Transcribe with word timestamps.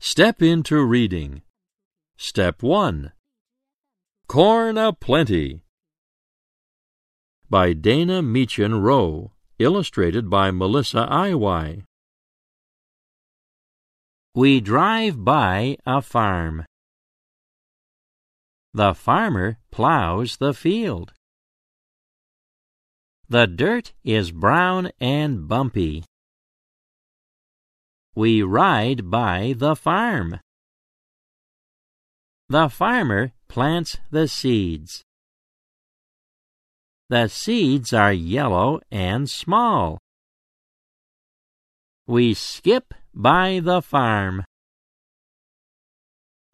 Step 0.00 0.42
into 0.42 0.82
reading. 0.84 1.42
Step 2.16 2.62
1. 2.62 3.12
Corn 4.26 4.76
Aplenty 4.76 5.60
by 7.50 7.72
Dana 7.72 8.20
Meachen 8.20 8.82
Rau, 8.82 9.32
illustrated 9.58 10.28
by 10.28 10.50
Melissa 10.50 11.06
Iwai. 11.10 11.82
We 14.34 14.60
drive 14.60 15.24
by 15.24 15.76
a 15.86 16.02
farm. 16.02 16.66
The 18.74 18.94
farmer 18.94 19.58
plows 19.70 20.36
the 20.36 20.52
field. 20.52 21.12
The 23.30 23.46
dirt 23.46 23.92
is 24.04 24.30
brown 24.32 24.90
and 25.00 25.46
bumpy. 25.46 26.04
We 28.14 28.42
ride 28.42 29.10
by 29.10 29.54
the 29.56 29.76
farm. 29.76 30.40
The 32.48 32.70
farmer 32.70 33.32
plants 33.46 33.98
the 34.10 34.28
seeds. 34.28 35.04
The 37.10 37.28
seeds 37.28 37.92
are 37.92 38.12
yellow 38.12 38.80
and 38.90 39.28
small. 39.28 39.98
We 42.06 42.32
skip 42.32 42.94
by 43.14 43.60
the 43.62 43.82
farm. 43.82 44.44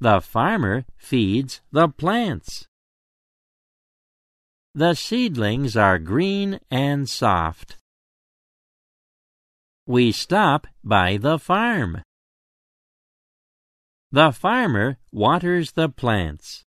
The 0.00 0.20
farmer 0.20 0.84
feeds 0.96 1.60
the 1.70 1.88
plants. 1.88 2.66
The 4.76 4.94
seedlings 4.94 5.76
are 5.76 6.00
green 6.00 6.58
and 6.68 7.08
soft. 7.08 7.76
We 9.86 10.10
stop 10.10 10.66
by 10.82 11.16
the 11.16 11.38
farm. 11.38 12.02
The 14.10 14.32
farmer 14.32 14.98
waters 15.12 15.72
the 15.72 15.88
plants. 15.88 16.64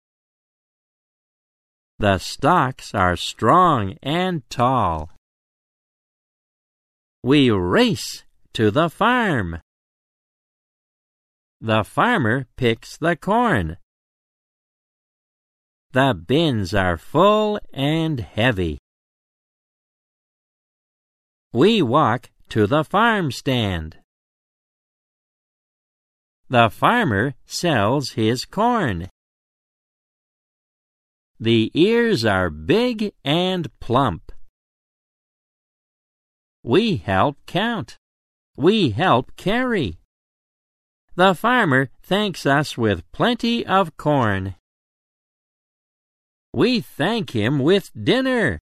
The 2.01 2.19
stalks 2.19 2.93
are 2.93 3.15
strong 3.15 3.97
and 4.03 4.43
tall. 4.51 5.11
We 7.23 7.53
race 7.53 8.25
to 8.55 8.73
the 8.73 8.91
farm. 8.91 9.61
The 11.61 11.85
farmer 11.85 12.49
picks 12.57 12.97
the 12.97 13.15
corn. 13.15 13.77
The 15.93 16.15
bins 16.15 16.75
are 16.75 16.97
full 16.97 17.61
and 17.73 18.21
heavy. 18.21 18.79
We 21.53 21.83
walk 21.83 22.31
to 22.51 22.67
the 22.67 22.85
farm 22.85 23.31
stand. 23.33 23.97
The 26.49 26.69
farmer 26.69 27.35
sells 27.47 28.13
his 28.13 28.45
corn. 28.45 29.09
The 31.41 31.71
ears 31.75 32.25
are 32.25 32.51
big 32.51 33.13
and 33.25 33.69
plump. 33.81 34.33
We 36.63 36.97
help 36.97 37.37
count. 37.47 37.97
We 38.57 38.91
help 38.91 39.35
carry. 39.37 39.99
The 41.17 41.35
farmer 41.35 41.91
thanks 42.03 42.47
us 42.47 42.79
with 42.79 43.11
plenty 43.13 43.67
of 43.67 43.97
corn. 43.97 44.55
We 46.55 46.81
thank 46.81 47.31
him 47.31 47.61
with 47.61 47.91
dinner. 47.95 48.59